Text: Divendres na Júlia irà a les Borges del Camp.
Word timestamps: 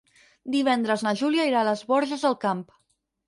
Divendres 0.53 1.03
na 1.07 1.13
Júlia 1.19 1.45
irà 1.51 1.61
a 1.61 1.67
les 1.69 1.85
Borges 1.91 2.25
del 2.27 2.39
Camp. 2.47 2.65